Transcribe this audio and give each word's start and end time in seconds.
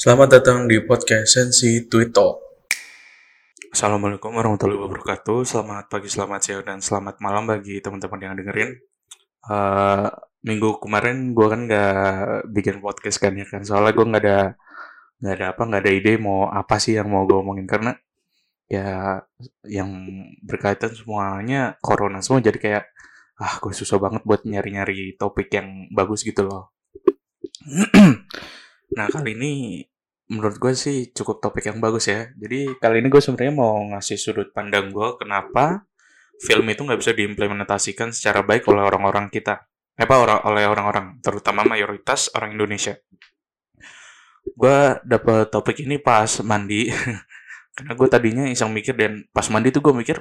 Selamat 0.00 0.40
datang 0.40 0.64
di 0.64 0.80
podcast 0.80 1.28
Sensi 1.28 1.84
Tweet 1.84 2.08
Talk. 2.16 2.40
Assalamualaikum 3.68 4.32
warahmatullahi 4.32 4.80
wabarakatuh. 4.80 5.44
Selamat 5.44 5.92
pagi, 5.92 6.08
selamat 6.08 6.40
siang, 6.40 6.64
dan 6.64 6.80
selamat 6.80 7.20
malam 7.20 7.44
bagi 7.44 7.84
teman-teman 7.84 8.16
yang 8.24 8.32
dengerin. 8.32 8.80
Uh, 9.44 10.08
minggu 10.40 10.80
kemarin 10.80 11.36
gue 11.36 11.46
kan 11.52 11.68
gak 11.68 12.00
bikin 12.48 12.80
podcast 12.80 13.20
kan 13.20 13.36
ya 13.36 13.44
kan, 13.44 13.60
soalnya 13.60 13.92
gue 13.92 14.06
nggak 14.08 14.24
ada 14.24 14.38
nggak 15.20 15.34
ada 15.36 15.46
apa 15.52 15.62
nggak 15.68 15.82
ada 15.84 15.92
ide 15.92 16.12
mau 16.16 16.48
apa 16.48 16.80
sih 16.80 16.96
yang 16.96 17.12
mau 17.12 17.28
gue 17.28 17.36
omongin 17.36 17.68
karena 17.68 17.92
ya 18.72 19.20
yang 19.68 19.92
berkaitan 20.40 20.96
semuanya 20.96 21.76
corona 21.84 22.24
semua 22.24 22.40
jadi 22.40 22.56
kayak 22.56 22.84
ah 23.36 23.60
gue 23.60 23.72
susah 23.76 24.00
banget 24.00 24.24
buat 24.24 24.48
nyari-nyari 24.48 25.20
topik 25.20 25.52
yang 25.52 25.92
bagus 25.92 26.24
gitu 26.24 26.48
loh. 26.48 26.72
nah 28.96 29.06
kali 29.12 29.36
ini 29.36 29.52
menurut 30.30 30.56
gue 30.62 30.72
sih 30.78 31.10
cukup 31.10 31.42
topik 31.42 31.66
yang 31.66 31.82
bagus 31.82 32.06
ya. 32.06 32.30
Jadi 32.38 32.78
kali 32.78 33.02
ini 33.02 33.10
gue 33.10 33.18
sebenarnya 33.18 33.54
mau 33.54 33.82
ngasih 33.94 34.16
sudut 34.16 34.48
pandang 34.54 34.94
gue 34.94 35.18
kenapa 35.18 35.84
film 36.40 36.64
itu 36.70 36.86
nggak 36.86 37.00
bisa 37.02 37.12
diimplementasikan 37.12 38.14
secara 38.14 38.46
baik 38.46 38.70
oleh 38.70 38.86
orang-orang 38.86 39.26
kita. 39.28 39.66
Apa 40.00 40.14
orang 40.16 40.40
oleh 40.48 40.64
orang-orang, 40.64 41.20
terutama 41.20 41.66
mayoritas 41.66 42.32
orang 42.32 42.56
Indonesia. 42.56 42.96
Gue 44.56 44.96
dapet 45.04 45.52
topik 45.52 45.82
ini 45.84 46.00
pas 46.00 46.40
mandi. 46.46 46.88
Karena 47.76 47.92
gue 47.98 48.08
tadinya 48.08 48.44
iseng 48.48 48.72
mikir 48.72 48.96
dan 48.96 49.26
pas 49.34 49.44
mandi 49.52 49.68
tuh 49.74 49.82
gue 49.82 49.94
mikir 49.94 50.16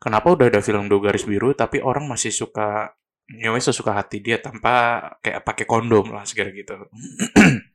kenapa 0.00 0.36
udah 0.36 0.46
ada 0.52 0.60
film 0.60 0.84
dua 0.90 1.10
garis 1.10 1.24
biru 1.24 1.56
tapi 1.56 1.80
orang 1.80 2.04
masih 2.04 2.28
suka 2.28 2.92
nyewa 3.24 3.56
sesuka 3.56 3.96
hati 3.96 4.20
dia 4.20 4.36
tanpa 4.36 5.00
kayak 5.24 5.48
pakai 5.48 5.64
kondom 5.64 6.12
lah 6.12 6.28
segala 6.28 6.52
gitu. 6.52 6.76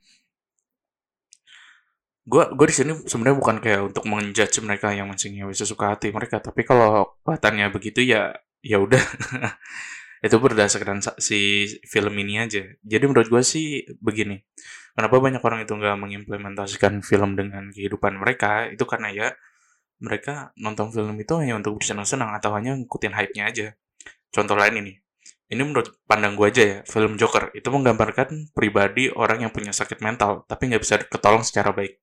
gue 2.30 2.44
gue 2.54 2.68
di 2.70 2.76
sini 2.76 2.92
sebenarnya 3.10 3.38
bukan 3.42 3.58
kayak 3.58 3.82
untuk 3.90 4.06
menjudge 4.06 4.62
mereka 4.62 4.94
yang 4.94 5.10
mancingnya 5.10 5.50
bisa 5.50 5.66
suka 5.66 5.98
hati 5.98 6.14
mereka 6.14 6.38
tapi 6.38 6.62
kalau 6.62 7.17
kelihatannya 7.26 7.73
begitu 7.73 8.06
ya 8.06 8.38
ya 8.62 8.78
udah. 8.80 9.02
Itu 10.26 10.36
berdasarkan 10.44 11.00
si 11.16 11.64
film 11.88 12.12
ini 12.20 12.44
aja. 12.44 12.59
Jadi 12.84 13.03
menurut 13.08 13.31
gue 13.31 13.40
sih 13.40 13.88
begini 14.03 14.36
kenapa 14.92 15.16
banyak 15.16 15.40
orang 15.40 15.64
itu 15.64 15.72
nggak 15.80 15.95
mengimplementasikan 15.95 17.00
film 17.08 17.40
dengan 17.40 17.72
kehidupan 17.72 18.20
mereka? 18.20 18.68
Itu 18.68 18.84
karena 18.84 19.16
ya 19.16 19.28
mereka 20.03 20.52
nonton 20.59 20.92
film 20.92 21.16
itu 21.23 21.40
hanya 21.40 21.56
untuk 21.56 21.80
bersenang-senang 21.80 22.36
atau 22.36 22.52
hanya 22.52 22.75
ngikutin 22.75 23.16
hype-nya 23.16 23.44
aja. 23.48 23.68
Contoh 24.36 24.59
lain 24.59 24.75
ini 24.84 24.94
ini 25.50 25.62
menurut 25.66 25.98
pandang 26.06 26.38
gue 26.38 26.46
aja 26.52 26.64
ya, 26.68 26.78
film 26.86 27.18
Joker. 27.18 27.50
Itu 27.58 27.73
menggambarkan 27.73 28.53
pribadi 28.53 29.09
orang 29.09 29.48
yang 29.48 29.52
punya 29.56 29.73
sakit 29.73 29.98
mental, 30.03 30.46
tapi 30.46 30.70
nggak 30.70 30.84
bisa 30.84 31.02
ketolong 31.02 31.42
secara 31.42 31.73
baik 31.73 31.98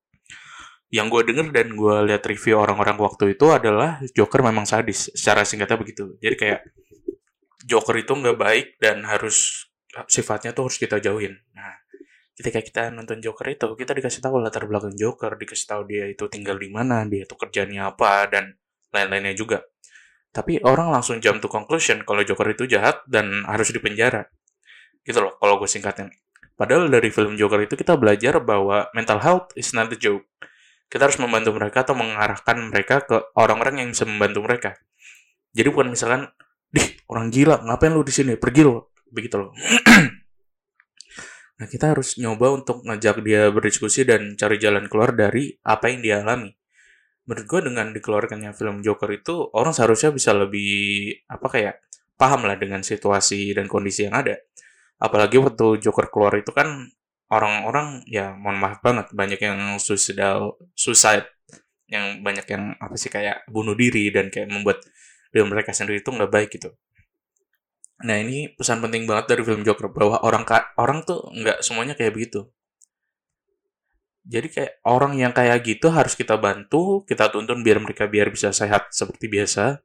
yang 0.94 1.10
gue 1.10 1.22
denger 1.26 1.50
dan 1.50 1.74
gue 1.74 1.96
lihat 2.06 2.22
review 2.22 2.62
orang-orang 2.62 2.94
waktu 3.02 3.34
itu 3.34 3.50
adalah 3.50 3.98
Joker 4.14 4.46
memang 4.46 4.62
sadis 4.70 5.10
secara 5.10 5.42
singkatnya 5.42 5.78
begitu. 5.78 6.14
Jadi 6.22 6.36
kayak 6.38 6.60
Joker 7.66 7.98
itu 7.98 8.12
nggak 8.14 8.38
baik 8.38 8.66
dan 8.78 9.02
harus 9.02 9.66
sifatnya 10.06 10.54
tuh 10.54 10.70
harus 10.70 10.78
kita 10.78 11.02
jauhin. 11.02 11.34
Nah 11.58 11.74
ketika 12.38 12.62
kita 12.62 12.82
nonton 12.94 13.18
Joker 13.18 13.50
itu 13.50 13.66
kita 13.74 13.98
dikasih 13.98 14.22
tahu 14.22 14.38
latar 14.38 14.70
belakang 14.70 14.94
Joker 14.94 15.34
dikasih 15.34 15.66
tahu 15.66 15.82
dia 15.90 16.06
itu 16.06 16.22
tinggal 16.30 16.54
di 16.54 16.70
mana 16.70 17.02
dia 17.02 17.26
itu 17.26 17.34
kerjanya 17.34 17.90
apa 17.90 18.30
dan 18.30 18.54
lain-lainnya 18.94 19.34
juga. 19.34 19.66
Tapi 20.30 20.62
orang 20.62 20.94
langsung 20.94 21.18
jump 21.18 21.42
to 21.42 21.50
conclusion 21.50 22.06
kalau 22.06 22.22
Joker 22.22 22.46
itu 22.54 22.70
jahat 22.70 23.02
dan 23.10 23.42
harus 23.42 23.74
dipenjara. 23.74 24.30
Gitu 25.02 25.18
loh 25.18 25.34
kalau 25.42 25.58
gue 25.58 25.66
singkatin. 25.66 26.14
Padahal 26.54 26.86
dari 26.86 27.10
film 27.10 27.34
Joker 27.34 27.58
itu 27.66 27.74
kita 27.74 27.98
belajar 27.98 28.38
bahwa 28.38 28.86
mental 28.94 29.18
health 29.18 29.50
is 29.58 29.74
not 29.74 29.90
a 29.90 29.98
joke 29.98 30.24
kita 30.86 31.10
harus 31.10 31.18
membantu 31.18 31.58
mereka 31.58 31.82
atau 31.82 31.98
mengarahkan 31.98 32.56
mereka 32.70 33.02
ke 33.02 33.16
orang-orang 33.34 33.82
yang 33.82 33.88
bisa 33.90 34.06
membantu 34.06 34.46
mereka. 34.46 34.70
Jadi 35.56 35.68
bukan 35.72 35.90
misalkan, 35.90 36.30
dih 36.70 36.86
orang 37.10 37.32
gila, 37.32 37.64
ngapain 37.64 37.90
lu 37.90 38.06
di 38.06 38.14
sini, 38.14 38.38
pergi 38.38 38.62
lo, 38.62 38.94
begitu 39.10 39.40
loh. 39.40 39.50
nah 41.58 41.66
kita 41.66 41.96
harus 41.96 42.20
nyoba 42.20 42.52
untuk 42.52 42.84
ngajak 42.84 43.24
dia 43.24 43.48
berdiskusi 43.48 44.04
dan 44.04 44.36
cari 44.36 44.60
jalan 44.60 44.92
keluar 44.92 45.16
dari 45.16 45.56
apa 45.64 45.88
yang 45.88 46.04
dia 46.04 46.20
alami. 46.20 46.52
Menurut 47.26 47.46
gue 47.50 47.60
dengan 47.66 47.90
dikeluarkannya 47.90 48.54
film 48.54 48.86
Joker 48.86 49.10
itu 49.10 49.50
orang 49.50 49.74
seharusnya 49.74 50.14
bisa 50.14 50.30
lebih 50.30 51.10
apa 51.26 51.46
kayak 51.50 51.74
paham 52.14 52.46
lah 52.46 52.54
dengan 52.54 52.86
situasi 52.86 53.50
dan 53.56 53.66
kondisi 53.66 54.06
yang 54.06 54.14
ada. 54.14 54.38
Apalagi 55.02 55.42
waktu 55.42 55.82
Joker 55.82 56.06
keluar 56.08 56.38
itu 56.38 56.54
kan 56.54 56.86
orang-orang 57.26 58.06
ya 58.06 58.34
mohon 58.38 58.58
maaf 58.62 58.78
banget 58.82 59.10
banyak 59.10 59.40
yang 59.42 59.58
suicidal 59.82 60.54
suicide 60.78 61.26
yang 61.86 62.22
banyak 62.22 62.46
yang 62.50 62.74
apa 62.78 62.94
sih 62.98 63.10
kayak 63.10 63.46
bunuh 63.50 63.74
diri 63.74 64.10
dan 64.10 64.30
kayak 64.30 64.50
membuat 64.50 64.82
diri 65.30 65.46
mereka 65.46 65.70
sendiri 65.74 66.02
itu 66.02 66.10
nggak 66.10 66.30
baik 66.30 66.50
gitu. 66.58 66.74
Nah 68.04 68.16
ini 68.20 68.52
pesan 68.52 68.82
penting 68.84 69.08
banget 69.08 69.32
dari 69.32 69.42
film 69.46 69.62
Joker 69.64 69.88
bahwa 69.88 70.20
orang 70.20 70.44
orang 70.76 70.98
tuh 71.06 71.24
nggak 71.32 71.62
semuanya 71.64 71.94
kayak 71.96 72.12
begitu. 72.12 72.50
Jadi 74.26 74.50
kayak 74.50 74.72
orang 74.82 75.14
yang 75.14 75.30
kayak 75.30 75.62
gitu 75.62 75.86
harus 75.94 76.18
kita 76.18 76.34
bantu, 76.34 77.06
kita 77.06 77.30
tuntun 77.30 77.62
biar 77.62 77.78
mereka 77.78 78.10
biar 78.10 78.26
bisa 78.34 78.50
sehat 78.50 78.90
seperti 78.90 79.30
biasa. 79.30 79.78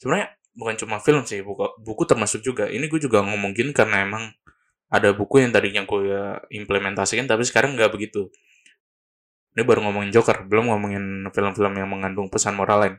Sebenarnya 0.00 0.32
bukan 0.56 0.74
cuma 0.80 0.96
film 1.04 1.28
sih, 1.28 1.44
buku, 1.44 1.84
buku 1.84 2.08
termasuk 2.08 2.40
juga. 2.40 2.64
Ini 2.64 2.88
gue 2.88 2.96
juga 2.96 3.20
ngomongin 3.20 3.76
karena 3.76 4.08
emang 4.08 4.32
ada 4.94 5.10
buku 5.10 5.42
yang 5.42 5.50
tadinya 5.50 5.82
gue 5.82 6.38
implementasikan 6.54 7.26
tapi 7.26 7.42
sekarang 7.42 7.74
nggak 7.74 7.90
begitu. 7.90 8.30
Ini 9.54 9.66
baru 9.66 9.86
ngomongin 9.90 10.14
Joker 10.14 10.46
belum 10.46 10.70
ngomongin 10.70 11.26
film-film 11.34 11.74
yang 11.74 11.90
mengandung 11.90 12.30
pesan 12.30 12.54
moral 12.54 12.78
lain. 12.86 12.96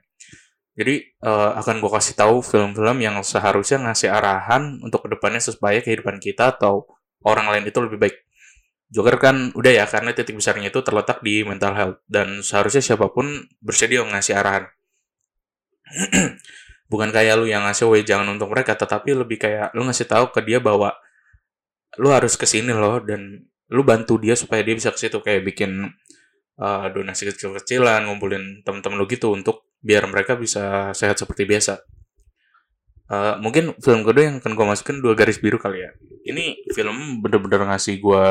Jadi 0.76 1.08
uh, 1.24 1.56
akan 1.56 1.80
gue 1.80 1.92
kasih 1.92 2.16
tahu 2.20 2.44
film-film 2.44 3.00
yang 3.00 3.16
seharusnya 3.24 3.80
ngasih 3.88 4.12
arahan 4.12 4.84
untuk 4.84 5.08
ke 5.08 5.16
depannya 5.16 5.40
supaya 5.40 5.80
kehidupan 5.80 6.20
kita 6.20 6.52
atau 6.52 6.84
orang 7.24 7.48
lain 7.48 7.64
itu 7.72 7.80
lebih 7.80 7.96
baik. 7.96 8.16
Joker 8.92 9.16
kan 9.18 9.56
udah 9.56 9.72
ya 9.72 9.86
karena 9.88 10.12
titik 10.12 10.36
besarnya 10.36 10.68
itu 10.68 10.84
terletak 10.84 11.24
di 11.24 11.48
mental 11.48 11.74
health. 11.76 12.00
Dan 12.12 12.44
seharusnya 12.44 12.84
siapa 12.84 13.08
pun 13.08 13.48
bersedia 13.64 14.04
ngasih 14.04 14.36
arahan. 14.36 14.68
Bukan 16.92 17.10
kayak 17.10 17.40
lu 17.40 17.48
yang 17.48 17.64
ngasih 17.66 17.88
way 17.88 18.04
jangan 18.04 18.28
untuk 18.36 18.52
mereka. 18.52 18.76
Tetapi 18.76 19.16
lebih 19.16 19.40
kayak 19.40 19.72
lu 19.76 19.88
ngasih 19.88 20.08
tahu 20.12 20.32
ke 20.36 20.44
dia 20.44 20.60
bahwa 20.60 20.92
lu 22.02 22.12
harus 22.12 22.36
ke 22.36 22.46
sini 22.48 22.72
loh 22.72 23.00
dan 23.02 23.46
lu 23.72 23.82
bantu 23.82 24.22
dia 24.22 24.38
supaya 24.38 24.62
dia 24.62 24.78
bisa 24.78 24.94
ke 24.94 25.00
situ 25.00 25.18
kayak 25.22 25.42
bikin 25.42 25.90
uh, 26.60 26.88
donasi 26.92 27.28
kecil-kecilan, 27.32 28.06
ngumpulin 28.06 28.62
temen-temen 28.62 28.98
lu 29.00 29.06
gitu 29.10 29.34
untuk 29.34 29.66
biar 29.82 30.06
mereka 30.10 30.38
bisa 30.38 30.94
sehat 30.94 31.18
seperti 31.18 31.46
biasa. 31.46 31.82
Uh, 33.06 33.38
mungkin 33.38 33.78
film 33.86 34.02
kedua 34.02 34.34
yang 34.34 34.38
akan 34.42 34.58
gue 34.58 34.66
masukin 34.66 34.98
dua 34.98 35.14
garis 35.14 35.38
biru 35.38 35.62
kali 35.62 35.86
ya. 35.86 35.94
Ini 36.26 36.66
film 36.74 37.22
bener-bener 37.22 37.70
ngasih 37.70 38.02
gue 38.02 38.26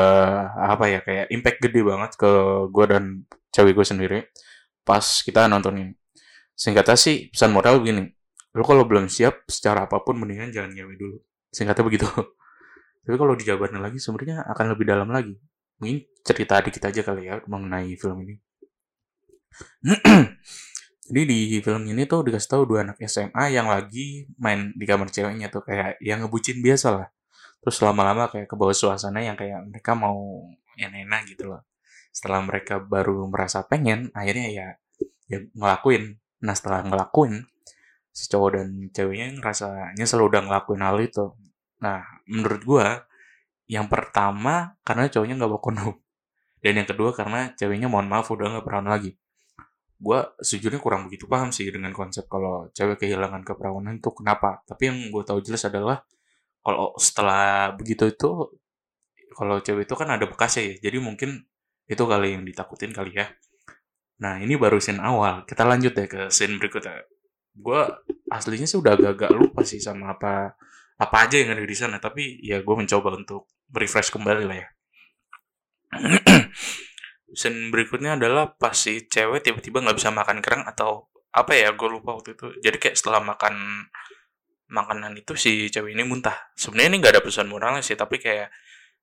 apa 0.51 0.85
ya 0.91 0.99
kayak 0.99 1.31
impact 1.31 1.59
gede 1.63 1.79
banget 1.79 2.11
ke 2.19 2.31
gue 2.67 2.85
dan 2.91 3.03
cewek 3.55 3.71
gue 3.71 3.87
sendiri 3.87 4.19
pas 4.83 5.03
kita 5.23 5.47
nonton 5.47 5.79
ini. 5.79 5.93
Singkatnya 6.55 6.99
sih 6.99 7.31
pesan 7.31 7.55
moral 7.55 7.79
begini, 7.79 8.03
lu 8.55 8.63
kalau 8.63 8.83
belum 8.83 9.07
siap 9.07 9.47
secara 9.47 9.87
apa 9.87 10.03
pun 10.03 10.19
mendingan 10.19 10.51
jangan 10.51 10.71
ngewe 10.75 10.95
dulu. 10.99 11.17
Singkatnya 11.55 11.83
begitu. 11.87 12.07
Tapi 13.05 13.15
kalau 13.21 13.37
dijabarin 13.37 13.77
lagi 13.77 14.01
sebenarnya 14.01 14.41
akan 14.49 14.65
lebih 14.73 14.85
dalam 14.89 15.09
lagi. 15.13 15.37
Mungkin 15.77 16.09
cerita 16.25 16.57
dikit 16.59 16.83
aja 16.89 17.01
kali 17.05 17.29
ya 17.29 17.37
mengenai 17.45 17.93
film 17.95 18.25
ini. 18.25 18.35
Jadi 21.05 21.21
di 21.21 21.61
film 21.61 21.85
ini 21.85 22.09
tuh 22.09 22.25
dikasih 22.25 22.49
tahu 22.49 22.61
dua 22.65 22.81
anak 22.81 22.97
SMA 23.05 23.53
yang 23.53 23.69
lagi 23.69 24.25
main 24.41 24.73
di 24.73 24.89
kamar 24.89 25.13
ceweknya 25.13 25.53
tuh 25.53 25.61
kayak 25.61 26.01
yang 26.01 26.25
ngebucin 26.25 26.65
biasa 26.65 26.87
lah. 26.97 27.07
Terus 27.61 27.77
lama-lama 27.85 28.25
kayak 28.25 28.49
ke 28.49 28.55
bawah 28.57 28.73
suasana 28.73 29.21
yang 29.21 29.37
kayak 29.37 29.61
mereka 29.69 29.93
mau 29.93 30.49
enak 30.77 31.29
gitu 31.29 31.53
loh. 31.53 31.61
Setelah 32.09 32.41
mereka 32.41 32.81
baru 32.81 33.29
merasa 33.29 33.61
pengen, 33.61 34.09
akhirnya 34.17 34.49
ya 34.49 34.67
ya 35.29 35.45
ngelakuin. 35.53 36.17
Nah 36.41 36.53
setelah 36.57 36.81
ngelakuin, 36.85 37.45
si 38.09 38.25
cowok 38.31 38.49
dan 38.57 38.67
ceweknya 38.89 39.35
ngerasa 39.37 39.93
nyesel 39.93 40.25
udah 40.25 40.41
ngelakuin 40.41 40.81
hal 40.81 40.97
itu. 41.01 41.37
Nah, 41.85 42.01
menurut 42.25 42.61
gue, 42.65 42.87
yang 43.69 43.85
pertama 43.85 44.73
karena 44.81 45.05
cowoknya 45.05 45.37
nggak 45.37 45.51
bawa 45.53 45.61
kondom. 45.61 45.93
Dan 46.65 46.81
yang 46.81 46.89
kedua 46.89 47.13
karena 47.13 47.53
ceweknya 47.53 47.85
mohon 47.85 48.09
maaf 48.09 48.25
udah 48.33 48.57
nggak 48.57 48.65
perawan 48.65 48.89
lagi. 48.89 49.13
Gue 50.01 50.17
sejujurnya 50.41 50.81
kurang 50.81 51.05
begitu 51.05 51.29
paham 51.29 51.53
sih 51.53 51.69
dengan 51.69 51.93
konsep 51.93 52.25
kalau 52.25 52.73
cewek 52.73 53.05
kehilangan 53.05 53.45
keperawanan 53.45 54.01
itu 54.01 54.09
kenapa. 54.17 54.65
Tapi 54.65 54.89
yang 54.89 54.97
gue 55.13 55.21
tahu 55.21 55.45
jelas 55.45 55.61
adalah 55.69 56.01
kalau 56.65 56.97
setelah 56.97 57.69
begitu 57.77 58.09
itu 58.09 58.29
kalau 59.37 59.61
cewek 59.61 59.85
itu 59.85 59.93
kan 59.93 60.09
ada 60.09 60.25
bekasnya 60.25 60.73
ya. 60.73 60.89
Jadi 60.89 60.97
mungkin 60.97 61.45
itu 61.85 62.01
kali 62.01 62.33
yang 62.33 62.41
ditakutin 62.49 62.97
kali 62.97 63.13
ya. 63.13 63.29
Nah 64.25 64.41
ini 64.41 64.57
baru 64.57 64.81
scene 64.81 65.05
awal. 65.05 65.45
Kita 65.45 65.61
lanjut 65.61 65.93
ya 65.93 66.09
ke 66.09 66.33
scene 66.33 66.57
berikutnya. 66.57 67.05
Gue 67.53 67.85
aslinya 68.33 68.65
sih 68.65 68.81
udah 68.81 68.97
agak-agak 68.97 69.31
lupa 69.37 69.61
sih 69.61 69.77
sama 69.77 70.17
apa 70.17 70.57
apa 70.95 71.27
aja 71.27 71.35
yang 71.35 71.51
ada 71.51 71.63
di 71.63 71.75
sana 71.75 71.99
tapi 71.99 72.39
ya 72.39 72.63
gue 72.63 72.75
mencoba 72.75 73.19
untuk 73.19 73.51
refresh 73.71 74.11
kembali 74.15 74.43
lah 74.47 74.57
ya. 74.63 74.67
Scene 77.39 77.67
berikutnya 77.67 78.15
adalah 78.15 78.55
pas 78.55 78.75
si 78.75 79.03
cewek 79.11 79.43
tiba-tiba 79.43 79.83
nggak 79.83 79.97
bisa 79.99 80.09
makan 80.11 80.39
kerang 80.39 80.63
atau 80.63 81.11
apa 81.35 81.51
ya 81.51 81.75
gue 81.75 81.89
lupa 81.91 82.15
waktu 82.15 82.39
itu. 82.39 82.47
Jadi 82.63 82.77
kayak 82.79 82.95
setelah 82.95 83.19
makan 83.19 83.87
makanan 84.71 85.19
itu 85.19 85.35
si 85.35 85.67
cewek 85.67 85.91
ini 85.91 86.07
muntah. 86.07 86.35
Sebenarnya 86.55 86.95
ini 86.95 86.97
nggak 87.03 87.13
ada 87.19 87.23
pesan 87.23 87.51
moralnya 87.51 87.83
sih 87.83 87.99
tapi 87.99 88.23
kayak 88.23 88.47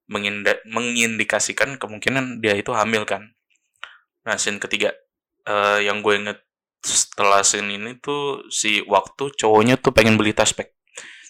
mengindikasikan 0.09 1.77
kemungkinan 1.77 2.41
dia 2.41 2.56
itu 2.56 2.73
hamil 2.73 3.05
kan. 3.05 3.37
Nah 4.25 4.41
scene 4.41 4.56
ketiga 4.56 4.97
uh, 5.44 5.77
yang 5.77 6.00
gue 6.00 6.17
inget 6.17 6.39
setelah 6.83 7.44
scene 7.44 7.69
ini 7.69 8.00
tuh 8.00 8.49
si 8.49 8.81
waktu 8.89 9.29
cowoknya 9.37 9.77
tuh 9.79 9.93
pengen 9.94 10.17
beli 10.19 10.33
tas 10.33 10.50
pack 10.56 10.81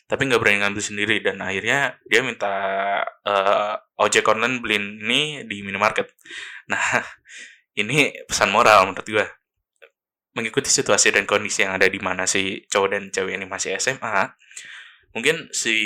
tapi 0.06 0.28
nggak 0.28 0.40
berani 0.42 0.58
ngambil 0.62 0.82
sendiri. 0.82 1.16
Dan 1.24 1.40
akhirnya 1.40 1.96
dia 2.06 2.20
minta 2.20 2.54
uh, 3.26 3.74
ojek 3.98 4.26
online 4.28 4.60
beli 4.60 4.76
ini 4.78 5.22
di 5.46 5.62
minimarket. 5.64 6.10
Nah 6.70 6.82
ini 7.80 8.12
pesan 8.28 8.52
moral 8.52 8.90
menurut 8.90 9.06
gue 9.06 9.26
mengikuti 10.32 10.72
situasi 10.72 11.12
dan 11.12 11.28
kondisi 11.28 11.60
yang 11.64 11.76
ada 11.76 11.88
di 11.88 12.00
mana 12.00 12.24
si 12.24 12.64
cowok 12.68 12.88
dan 12.88 13.02
cewek 13.12 13.36
ini 13.36 13.44
masih 13.44 13.76
SMA 13.76 14.32
mungkin 15.12 15.52
si 15.52 15.76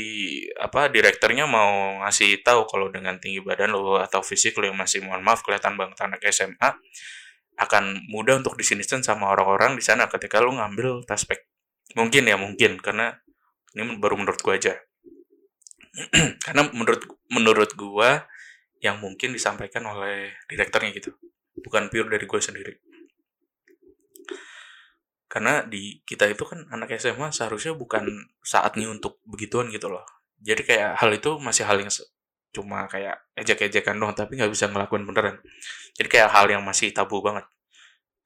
apa 0.55 0.87
direkturnya 0.87 1.51
mau 1.51 1.99
ngasih 2.07 2.47
tahu 2.47 2.63
kalau 2.71 2.87
dengan 2.95 3.19
tinggi 3.19 3.43
badan 3.43 3.75
lo 3.75 3.99
atau 3.99 4.23
fisik 4.23 4.55
lo 4.55 4.71
yang 4.71 4.79
masih 4.79 5.03
mohon 5.03 5.19
maaf 5.27 5.43
kelihatan 5.43 5.75
banget 5.75 5.99
anak 5.99 6.23
SMA 6.31 6.79
akan 7.57 8.07
mudah 8.13 8.39
untuk 8.39 8.55
disinisten 8.55 9.01
sama 9.01 9.33
orang-orang 9.33 9.75
di 9.75 9.83
sana 9.83 10.07
ketika 10.07 10.39
lo 10.39 10.55
ngambil 10.55 11.03
tas 11.09 11.25
pack 11.25 11.49
mungkin 11.97 12.29
ya 12.29 12.37
mungkin. 12.37 12.77
Karena 12.77 13.17
ini 13.75 13.99
baru 13.99 14.21
menurut 14.21 14.39
gua 14.45 14.55
aja. 14.55 14.77
Karena 16.45 16.69
menurut 16.71 17.03
menurut 17.33 17.71
gua 17.75 18.29
yang 18.85 19.01
mungkin 19.01 19.33
disampaikan 19.33 19.85
oleh 19.89 20.37
direkturnya 20.47 20.93
gitu. 20.93 21.11
Bukan 21.57 21.89
pure 21.89 22.13
dari 22.13 22.29
gue 22.29 22.41
sendiri. 22.41 22.73
Karena 25.27 25.65
di 25.67 26.01
kita 26.07 26.29
itu 26.31 26.45
kan 26.47 26.65
anak 26.71 26.97
SMA 27.01 27.33
seharusnya 27.35 27.75
bukan 27.75 28.07
saatnya 28.41 28.89
untuk 28.89 29.21
begituan 29.27 29.73
gitu 29.73 29.91
loh. 29.91 30.05
Jadi 30.41 30.63
kayak 30.63 31.01
hal 31.01 31.11
itu 31.13 31.41
masih 31.41 31.65
hal 31.65 31.81
yang 31.81 31.91
cuma 32.55 32.89
kayak 32.89 33.21
ejek-ejekan 33.37 34.01
doang 34.01 34.17
tapi 34.17 34.39
nggak 34.39 34.53
bisa 34.53 34.69
ngelakuin 34.71 35.05
beneran. 35.05 35.37
Jadi 35.97 36.09
kayak 36.09 36.31
hal 36.33 36.47
yang 36.49 36.63
masih 36.65 36.93
tabu 36.93 37.21
banget 37.21 37.45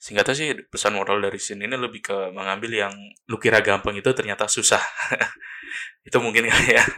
singkatnya 0.01 0.33
sih 0.33 0.49
pesan 0.73 0.97
moral 0.97 1.21
dari 1.21 1.37
sini 1.37 1.69
ini 1.69 1.77
lebih 1.77 2.01
ke 2.01 2.17
mengambil 2.33 2.73
yang 2.73 2.95
lu 3.29 3.37
kira 3.37 3.61
gampang 3.61 3.93
itu 4.01 4.09
ternyata 4.17 4.49
susah. 4.49 4.81
Itu 6.09 6.25
mungkin 6.25 6.49
kayak 6.49 6.89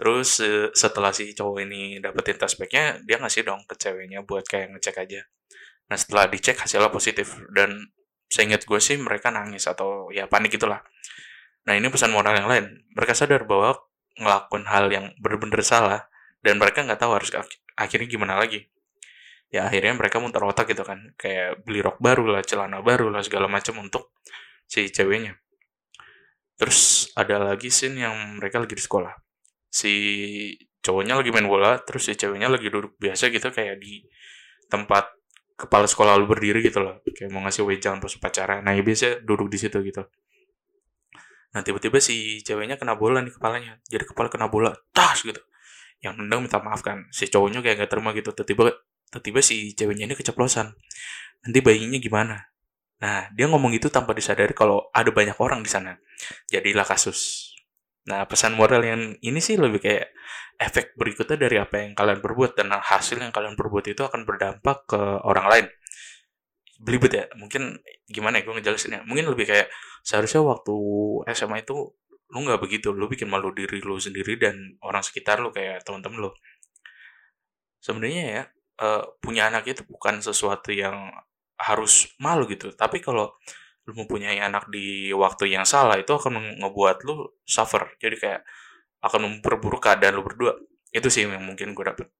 terus 0.00 0.40
setelah 0.72 1.12
si 1.12 1.36
cowok 1.36 1.68
ini 1.68 2.00
dapetin 2.00 2.36
bagnya 2.40 3.00
dia 3.04 3.16
ngasih 3.20 3.44
dong 3.44 3.64
ke 3.68 3.76
ceweknya 3.76 4.24
buat 4.24 4.48
kayak 4.48 4.76
ngecek 4.76 4.96
aja. 4.96 5.20
Nah 5.92 5.96
setelah 6.00 6.24
dicek 6.32 6.56
hasilnya 6.56 6.88
positif. 6.88 7.36
Dan 7.52 7.92
seingat 8.32 8.64
gue 8.64 8.80
sih 8.80 8.96
mereka 8.96 9.28
nangis 9.28 9.68
atau 9.68 10.10
ya 10.10 10.26
panik 10.26 10.56
itulah 10.56 10.82
nah 11.66 11.74
ini 11.74 11.92
pesan 11.92 12.16
moral 12.16 12.32
yang 12.32 12.48
lain. 12.48 12.66
Mereka 12.96 13.12
sadar 13.12 13.44
bahwa 13.44 13.76
ngelakuin 14.16 14.64
hal 14.72 14.88
yang 14.88 15.06
bener-bener 15.20 15.60
salah 15.60 16.08
dan 16.40 16.56
mereka 16.56 16.80
nggak 16.80 16.96
tahu 16.96 17.12
harus 17.12 17.28
akhirnya 17.76 18.08
gimana 18.08 18.40
lagi 18.40 18.72
ya 19.50 19.70
akhirnya 19.70 19.94
mereka 19.94 20.18
muter 20.18 20.42
otak 20.42 20.70
gitu 20.70 20.82
kan. 20.82 21.14
Kayak 21.18 21.62
beli 21.62 21.80
rok 21.82 21.98
baru 22.02 22.26
lah 22.28 22.42
celana 22.42 22.82
baru 22.82 23.10
lah 23.10 23.22
segala 23.22 23.46
macam 23.46 23.78
untuk 23.82 24.14
si 24.66 24.90
ceweknya. 24.90 25.38
Terus 26.56 27.10
ada 27.14 27.52
lagi 27.52 27.68
scene 27.68 28.00
yang 28.06 28.40
mereka 28.40 28.62
lagi 28.62 28.74
di 28.74 28.84
sekolah. 28.84 29.12
Si 29.68 29.92
cowoknya 30.80 31.18
lagi 31.18 31.30
main 31.34 31.46
bola 31.50 31.82
terus 31.82 32.06
si 32.06 32.14
ceweknya 32.14 32.46
lagi 32.46 32.70
duduk 32.70 32.94
biasa 32.96 33.28
gitu 33.28 33.50
kayak 33.50 33.82
di 33.82 34.06
tempat 34.70 35.10
kepala 35.56 35.88
sekolah 35.88 36.16
lu 36.16 36.26
berdiri 36.28 36.64
gitu 36.64 36.80
loh. 36.80 37.02
Kayak 37.04 37.30
mau 37.32 37.44
ngasih 37.44 37.64
wejangan 37.66 38.00
pas 38.00 38.12
upacara 38.12 38.64
nah 38.64 38.72
ya 38.72 38.82
biasa 38.82 39.20
duduk 39.22 39.52
di 39.52 39.58
situ 39.60 39.78
gitu. 39.84 40.02
Nah 41.56 41.60
tiba-tiba 41.64 41.96
si 42.00 42.44
ceweknya 42.44 42.76
kena 42.76 42.96
bola 42.96 43.24
nih 43.24 43.32
kepalanya. 43.32 43.80
Jadi 43.88 44.04
kepala 44.04 44.28
kena 44.28 44.48
bola 44.48 44.72
tas 44.92 45.24
gitu. 45.24 45.40
Yang 46.04 46.20
nendang 46.20 46.44
minta 46.44 46.60
maaf 46.60 46.84
kan. 46.84 47.08
Si 47.08 47.28
cowoknya 47.32 47.64
kayak 47.64 47.84
gak 47.84 47.90
terima 47.96 48.12
gitu. 48.12 48.32
Tiba-tiba 48.32 48.76
tiba-tiba 49.20 49.40
si 49.44 49.72
ceweknya 49.76 50.10
ini 50.10 50.14
keceplosan 50.16 50.72
nanti 51.44 51.58
bayinya 51.64 51.98
gimana 52.00 52.36
nah 52.96 53.28
dia 53.36 53.44
ngomong 53.48 53.76
gitu 53.76 53.92
tanpa 53.92 54.16
disadari 54.16 54.56
kalau 54.56 54.88
ada 54.92 55.12
banyak 55.12 55.36
orang 55.36 55.60
di 55.60 55.68
sana 55.68 56.00
jadilah 56.48 56.84
kasus 56.84 57.52
Nah, 58.06 58.22
pesan 58.30 58.54
moral 58.54 58.82
yang 58.86 59.02
ini 59.18 59.42
sih 59.42 59.58
lebih 59.58 59.82
kayak 59.82 60.14
efek 60.62 60.94
berikutnya 60.94 61.36
dari 61.36 61.58
apa 61.58 61.82
yang 61.82 61.92
kalian 61.98 62.22
perbuat 62.22 62.54
dan 62.54 62.70
hasil 62.78 63.18
yang 63.18 63.34
kalian 63.34 63.58
perbuat 63.58 63.84
itu 63.90 64.02
akan 64.06 64.22
berdampak 64.22 64.86
ke 64.86 65.00
orang 65.26 65.46
lain. 65.50 65.66
Belibet 66.78 67.12
ya, 67.12 67.24
mungkin 67.34 67.82
gimana 68.06 68.38
ya 68.38 68.46
gue 68.46 68.54
ngejelasinnya. 68.62 69.02
Mungkin 69.10 69.26
lebih 69.26 69.50
kayak 69.50 69.68
seharusnya 70.06 70.46
waktu 70.46 70.74
SMA 71.34 71.66
itu 71.66 71.98
lu 72.30 72.38
nggak 72.46 72.62
begitu, 72.62 72.94
lu 72.94 73.10
bikin 73.10 73.26
malu 73.26 73.50
diri 73.50 73.82
lu 73.82 73.98
sendiri 73.98 74.38
dan 74.38 74.54
orang 74.86 75.02
sekitar 75.02 75.42
lu 75.42 75.50
kayak 75.50 75.82
teman-teman 75.82 76.30
lu. 76.30 76.32
Sebenarnya 77.82 78.22
ya 78.22 78.42
uh, 78.80 79.04
punya 79.20 79.48
anak 79.48 79.68
itu 79.68 79.82
bukan 79.86 80.20
sesuatu 80.20 80.72
yang 80.72 81.12
harus 81.56 82.12
malu 82.20 82.44
gitu, 82.48 82.72
tapi 82.76 83.00
kalau 83.00 83.32
lu 83.86 83.92
mempunyai 83.94 84.42
anak 84.42 84.66
di 84.66 85.14
waktu 85.14 85.54
yang 85.54 85.62
salah 85.62 85.94
itu 85.94 86.10
akan 86.10 86.58
ngebuat 86.58 87.06
lu 87.06 87.30
suffer. 87.46 87.86
Jadi 88.02 88.16
kayak 88.18 88.42
akan 89.06 89.20
memperburuk 89.30 89.78
keadaan 89.78 90.18
lu 90.18 90.26
berdua. 90.26 90.58
Itu 90.90 91.06
sih 91.06 91.22
yang 91.22 91.46
mungkin 91.46 91.70
gue 91.70 91.84
dapet. 91.86 92.10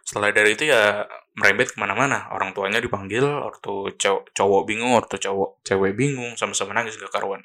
Setelah 0.00 0.32
dari 0.32 0.56
itu 0.56 0.64
ya 0.72 1.04
merembet 1.36 1.74
ke 1.74 1.76
mana-mana. 1.76 2.32
Orang 2.32 2.56
tuanya 2.56 2.80
dipanggil 2.80 3.26
waktu 3.26 3.92
cowok, 4.00 4.32
cowok 4.32 4.62
bingung 4.64 4.96
waktu 4.96 5.20
cowok 5.20 5.60
cewek 5.66 5.92
bingung 5.92 6.32
sama-sama 6.40 6.72
nangis 6.72 6.96
gak 6.96 7.12
karuan. 7.12 7.44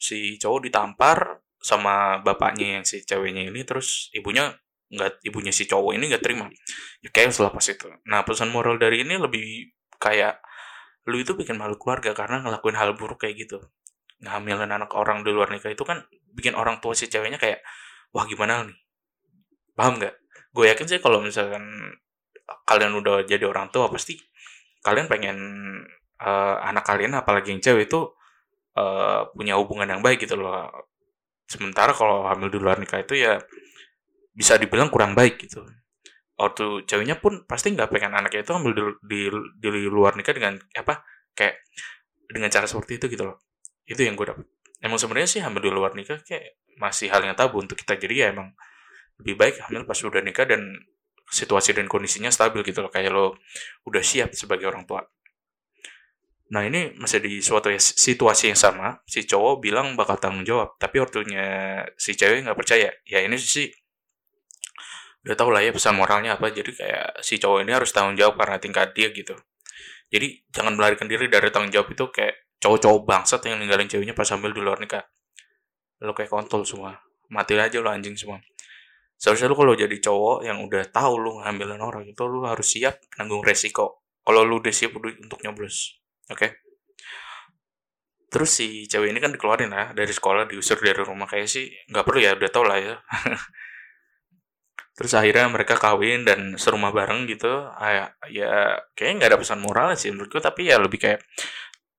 Si 0.00 0.40
cowok 0.40 0.64
ditampar 0.64 1.44
sama 1.60 2.24
bapaknya 2.24 2.80
yang 2.80 2.84
si 2.88 3.04
ceweknya 3.04 3.50
ini 3.50 3.66
terus 3.68 4.08
ibunya 4.16 4.54
nggak 4.88 5.20
ibunya 5.28 5.52
si 5.52 5.68
cowok 5.68 5.92
ini 5.96 6.08
nggak 6.08 6.24
terima. 6.24 6.48
Ya 7.04 7.08
kayak 7.12 7.36
setelah 7.36 7.52
pas 7.52 7.66
itu. 7.68 7.88
Nah 8.08 8.24
pesan 8.24 8.48
moral 8.52 8.80
dari 8.80 9.04
ini 9.04 9.20
lebih 9.20 9.72
kayak 10.00 10.40
lu 11.08 11.20
itu 11.20 11.32
bikin 11.36 11.56
malu 11.56 11.76
keluarga 11.80 12.12
karena 12.12 12.44
ngelakuin 12.44 12.76
hal 12.76 12.96
buruk 12.96 13.24
kayak 13.24 13.48
gitu. 13.48 13.60
Ngambilin 14.24 14.68
anak 14.68 14.92
orang 14.96 15.22
di 15.22 15.30
luar 15.30 15.52
nikah 15.52 15.72
itu 15.72 15.84
kan 15.84 16.04
bikin 16.32 16.56
orang 16.56 16.80
tua 16.80 16.96
si 16.96 17.08
ceweknya 17.08 17.36
kayak 17.40 17.60
wah 18.12 18.24
gimana 18.24 18.64
nih? 18.68 18.76
Paham 19.76 20.00
nggak? 20.00 20.14
Gue 20.52 20.72
yakin 20.72 20.86
sih 20.88 20.98
kalau 21.00 21.20
misalkan 21.20 21.62
kalian 22.64 22.96
udah 22.96 23.28
jadi 23.28 23.44
orang 23.44 23.68
tua 23.68 23.92
pasti 23.92 24.16
kalian 24.80 25.06
pengen 25.06 25.36
uh, 26.20 26.56
anak 26.64 26.84
kalian 26.88 27.12
apalagi 27.16 27.52
yang 27.52 27.60
cewek 27.60 27.88
itu 27.88 28.08
uh, 28.76 29.28
punya 29.36 29.60
hubungan 29.60 29.88
yang 29.88 30.00
baik 30.00 30.24
gitu 30.24 30.34
loh. 30.40 30.68
Sementara 31.48 31.92
kalau 31.96 32.28
hamil 32.28 32.52
di 32.52 32.58
luar 32.60 32.76
nikah 32.80 33.00
itu 33.00 33.16
ya 33.16 33.40
bisa 34.38 34.54
dibilang 34.54 34.86
kurang 34.86 35.18
baik 35.18 35.42
gitu. 35.42 35.66
Waktu 36.38 36.86
ceweknya 36.86 37.18
pun 37.18 37.42
pasti 37.50 37.74
nggak 37.74 37.90
pengen 37.90 38.14
anaknya 38.14 38.46
itu 38.46 38.54
ambil 38.54 38.70
di, 38.70 38.82
di, 39.02 39.20
di 39.58 39.90
luar 39.90 40.14
nikah 40.14 40.30
dengan 40.30 40.54
apa 40.78 41.02
kayak 41.34 41.58
dengan 42.30 42.46
cara 42.46 42.70
seperti 42.70 43.02
itu 43.02 43.18
gitu 43.18 43.26
loh. 43.26 43.42
Itu 43.82 44.06
yang 44.06 44.14
gue 44.14 44.30
dapet. 44.30 44.46
Emang 44.78 45.02
sebenarnya 45.02 45.26
sih 45.26 45.42
hamil 45.42 45.58
di 45.58 45.74
luar 45.74 45.98
nikah 45.98 46.22
kayak 46.22 46.62
masih 46.78 47.10
hal 47.10 47.26
yang 47.26 47.34
tabu 47.34 47.58
untuk 47.58 47.74
kita. 47.74 47.98
Jadi 47.98 48.22
ya 48.22 48.30
emang 48.30 48.54
lebih 49.18 49.34
baik 49.34 49.66
hamil 49.66 49.82
pas 49.82 49.98
udah 49.98 50.22
nikah 50.22 50.46
dan 50.46 50.62
situasi 51.26 51.74
dan 51.74 51.90
kondisinya 51.90 52.30
stabil 52.30 52.62
gitu 52.62 52.86
loh. 52.86 52.94
Kayak 52.94 53.10
lo 53.10 53.42
udah 53.90 54.02
siap 54.06 54.38
sebagai 54.38 54.70
orang 54.70 54.86
tua. 54.86 55.02
Nah 56.54 56.62
ini 56.62 56.94
masih 56.94 57.18
di 57.18 57.42
suatu 57.42 57.74
situasi 57.74 58.54
yang 58.54 58.56
sama 58.56 59.02
si 59.04 59.26
cowok 59.26 59.58
bilang 59.58 59.98
bakal 59.98 60.16
tanggung 60.16 60.46
jawab 60.46 60.80
tapi 60.80 61.02
waktunya 61.02 61.82
si 61.98 62.14
cewek 62.14 62.46
nggak 62.46 62.54
percaya. 62.54 62.94
Ya 63.02 63.26
ini 63.26 63.34
sih 63.34 63.74
udah 65.26 65.34
tau 65.34 65.50
lah 65.50 65.62
ya 65.62 65.74
pesan 65.74 65.98
moralnya 65.98 66.38
apa. 66.38 66.50
Jadi 66.50 66.70
kayak 66.74 67.22
si 67.24 67.38
cowok 67.38 67.66
ini 67.66 67.72
harus 67.74 67.90
tanggung 67.90 68.14
jawab 68.14 68.38
karena 68.38 68.56
tingkat 68.60 68.94
dia 68.94 69.10
gitu. 69.10 69.34
Jadi 70.08 70.46
jangan 70.48 70.78
melarikan 70.78 71.06
diri 71.10 71.28
dari 71.28 71.52
tanggung 71.52 71.72
jawab 71.72 71.92
itu 71.92 72.04
kayak 72.08 72.56
cowok-cowok 72.58 73.00
bangsat 73.04 73.40
yang 73.46 73.60
ninggalin 73.60 73.86
ceweknya 73.86 74.14
pas 74.16 74.26
sambil 74.26 74.50
di 74.54 74.60
luar 74.62 74.78
nikah. 74.80 75.04
Lo 76.02 76.14
kayak 76.14 76.30
kontol 76.30 76.64
semua. 76.64 76.96
Mati 77.28 77.58
aja 77.58 77.78
lo 77.82 77.92
anjing 77.92 78.16
semua. 78.16 78.40
Seharusnya 79.18 79.50
lo 79.50 79.56
kalau 79.58 79.74
jadi 79.74 79.96
cowok 79.98 80.46
yang 80.46 80.62
udah 80.64 80.86
tahu 80.88 81.12
lo 81.18 81.30
ngambilin 81.42 81.82
orang 81.82 82.06
itu 82.06 82.22
lo 82.24 82.46
harus 82.46 82.66
siap 82.66 83.02
nanggung 83.20 83.42
resiko. 83.42 84.06
Kalau 84.22 84.46
lo 84.46 84.62
udah 84.62 84.72
siap 84.72 84.96
untuk 84.96 85.38
nyoblos 85.44 85.98
oke? 86.28 86.38
Okay? 86.38 86.50
terus 88.28 88.60
si 88.60 88.84
cewek 88.84 89.08
ini 89.08 89.24
kan 89.24 89.32
dikeluarin 89.32 89.72
lah 89.72 89.96
dari 89.96 90.12
sekolah 90.12 90.44
diusir 90.44 90.76
dari 90.76 91.00
rumah. 91.00 91.24
Kayak 91.24 91.48
sih 91.48 91.72
nggak 91.88 92.04
perlu 92.04 92.20
ya 92.20 92.36
udah 92.36 92.50
tau 92.52 92.64
lah 92.64 92.76
ya 92.76 92.94
terus 94.98 95.14
akhirnya 95.14 95.46
mereka 95.46 95.78
kawin 95.78 96.26
dan 96.26 96.58
serumah 96.58 96.90
bareng 96.90 97.30
gitu. 97.30 97.70
Ya, 97.78 98.10
ya 98.26 98.82
kayaknya 98.98 99.14
nggak 99.22 99.30
ada 99.30 99.38
pesan 99.38 99.62
moral 99.62 99.94
sih 99.94 100.10
menurutku 100.10 100.42
tapi 100.42 100.66
ya 100.66 100.82
lebih 100.82 100.98
kayak 100.98 101.22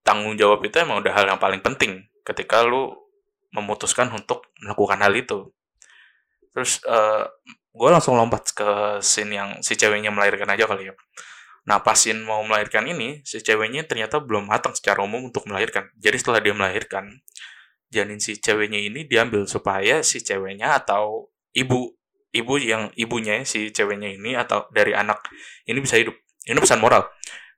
tanggung 0.03 0.35
jawab 0.35 0.59
itu 0.67 0.75
emang 0.83 0.99
udah 0.99 1.15
hal 1.15 1.31
yang 1.31 1.39
paling 1.39 1.63
penting 1.63 2.03
ketika 2.27 2.59
lu 2.67 2.91
memutuskan 3.55 4.11
untuk 4.11 4.51
melakukan 4.59 4.99
hal 4.99 5.15
itu. 5.15 5.47
Terus 6.51 6.83
uh, 6.83 7.23
gue 7.71 7.89
langsung 7.89 8.19
lompat 8.19 8.51
ke 8.51 8.99
scene 8.99 9.31
yang 9.31 9.49
si 9.63 9.79
ceweknya 9.79 10.11
melahirkan 10.11 10.51
aja 10.51 10.67
kali 10.67 10.91
ya. 10.91 10.93
Nah 11.71 11.79
pas 11.79 11.95
scene 11.95 12.19
mau 12.19 12.43
melahirkan 12.43 12.83
ini 12.83 13.23
si 13.23 13.39
ceweknya 13.39 13.87
ternyata 13.87 14.19
belum 14.19 14.51
matang 14.51 14.75
secara 14.75 15.07
umum 15.07 15.31
untuk 15.31 15.47
melahirkan. 15.47 15.87
Jadi 15.95 16.19
setelah 16.19 16.43
dia 16.43 16.51
melahirkan 16.51 17.15
janin 17.87 18.19
si 18.19 18.35
ceweknya 18.35 18.81
ini 18.81 19.07
diambil 19.07 19.47
supaya 19.47 20.03
si 20.03 20.19
ceweknya 20.19 20.77
atau 20.83 21.31
ibu 21.55 21.98
ibu 22.29 22.61
yang 22.61 22.93
ibunya 22.93 23.41
si 23.45 23.73
ceweknya 23.73 24.13
ini 24.13 24.37
atau 24.37 24.69
dari 24.69 24.93
anak 24.93 25.29
ini 25.65 25.79
bisa 25.81 25.97
hidup. 25.97 26.13
Ini 26.45 26.57
pesan 26.61 26.81
moral. 26.81 27.05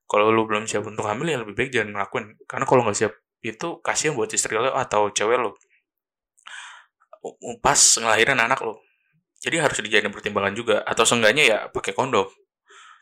Kalau 0.08 0.28
lu 0.32 0.44
belum 0.44 0.68
siap 0.68 0.84
untuk 0.88 1.08
hamil 1.08 1.28
ya 1.32 1.38
lebih 1.40 1.56
baik 1.56 1.72
jangan 1.72 1.96
ngelakuin. 1.96 2.36
Karena 2.48 2.66
kalau 2.68 2.82
nggak 2.88 2.98
siap 2.98 3.14
itu 3.42 3.80
kasihan 3.80 4.14
buat 4.16 4.32
istri 4.32 4.56
lo 4.56 4.72
atau 4.76 5.12
cewek 5.12 5.40
lo. 5.40 5.56
Pas 7.64 7.80
ngelahirin 7.80 8.40
anak 8.40 8.60
lo. 8.64 8.84
Jadi 9.42 9.58
harus 9.58 9.78
dijadiin 9.80 10.12
pertimbangan 10.12 10.54
juga. 10.54 10.84
Atau 10.84 11.08
seenggaknya 11.08 11.44
ya 11.48 11.58
pakai 11.72 11.96
kondom. 11.96 12.28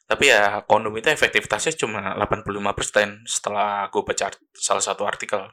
Tapi 0.09 0.29
ya 0.29 0.65
kondom 0.65 0.93
itu 0.97 1.09
efektivitasnya 1.09 1.77
cuma 1.77 2.17
85% 2.17 3.29
setelah 3.29 3.89
gue 3.93 4.01
baca 4.01 4.33
salah 4.57 4.81
satu 4.81 5.05
artikel. 5.05 5.49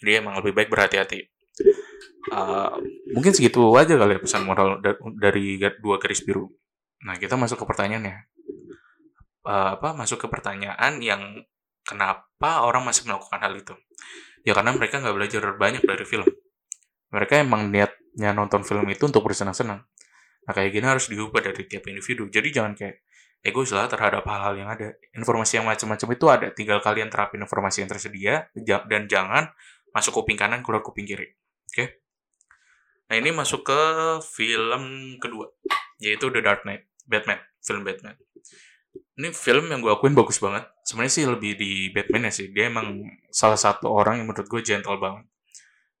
Jadi 0.00 0.20
emang 0.20 0.36
lebih 0.40 0.52
baik 0.52 0.68
berhati-hati 0.68 1.35
mungkin 3.14 3.32
segitu 3.32 3.62
aja 3.78 3.94
kali 3.94 4.18
ya 4.18 4.20
pesan 4.20 4.42
moral 4.42 4.82
dari 5.18 5.62
dua 5.78 5.96
garis 6.02 6.22
biru. 6.26 6.50
Nah 7.06 7.14
kita 7.20 7.38
masuk 7.38 7.62
ke 7.62 7.66
pertanyaannya 7.68 8.26
uh, 9.46 9.78
apa 9.78 9.94
masuk 9.94 10.26
ke 10.26 10.28
pertanyaan 10.28 10.98
yang 10.98 11.22
kenapa 11.86 12.66
orang 12.66 12.82
masih 12.82 13.06
melakukan 13.06 13.38
hal 13.38 13.54
itu? 13.54 13.74
Ya 14.42 14.52
karena 14.52 14.74
mereka 14.74 14.98
nggak 14.98 15.14
belajar 15.14 15.42
banyak 15.54 15.82
dari 15.86 16.04
film. 16.04 16.26
Mereka 17.14 17.46
emang 17.46 17.70
niatnya 17.70 18.34
nonton 18.34 18.66
film 18.66 18.86
itu 18.90 19.06
untuk 19.06 19.22
bersenang-senang. 19.22 19.86
Nah 20.46 20.52
kayak 20.52 20.74
gini 20.74 20.86
harus 20.86 21.06
diubah 21.06 21.42
dari 21.42 21.62
tiap 21.66 21.86
individu. 21.86 22.26
Jadi 22.26 22.48
jangan 22.50 22.74
kayak 22.74 23.06
egois 23.46 23.70
lah 23.70 23.86
terhadap 23.86 24.26
hal-hal 24.26 24.54
yang 24.58 24.68
ada. 24.70 24.94
Informasi 25.14 25.62
yang 25.62 25.66
macam-macam 25.66 26.08
itu 26.14 26.26
ada. 26.26 26.46
Tinggal 26.50 26.78
kalian 26.82 27.08
terapin 27.10 27.42
informasi 27.42 27.86
yang 27.86 27.90
tersedia 27.90 28.50
dan 28.90 29.06
jangan 29.06 29.50
masuk 29.94 30.22
kuping 30.22 30.38
kanan 30.38 30.62
keluar 30.66 30.82
kuping 30.82 31.06
kiri. 31.06 31.30
Oke? 31.70 31.74
okay? 31.74 31.88
Nah 33.06 33.14
ini 33.14 33.30
masuk 33.30 33.62
ke 33.62 33.80
film 34.26 35.16
kedua 35.22 35.46
yaitu 36.02 36.28
The 36.30 36.42
Dark 36.42 36.66
Knight 36.66 36.90
Batman 37.06 37.38
film 37.66 37.82
Batman. 37.82 38.14
Ini 39.18 39.34
film 39.34 39.66
yang 39.72 39.82
gue 39.82 39.90
akuin 39.90 40.14
bagus 40.14 40.38
banget. 40.38 40.70
Sebenarnya 40.86 41.12
sih 41.12 41.24
lebih 41.26 41.52
di 41.58 41.90
Batman 41.90 42.30
ya 42.30 42.32
sih. 42.32 42.46
Dia 42.54 42.70
emang 42.70 43.02
salah 43.34 43.58
satu 43.58 43.90
orang 43.90 44.22
yang 44.22 44.30
menurut 44.30 44.46
gue 44.46 44.62
gentle 44.62 44.96
banget. 45.02 45.26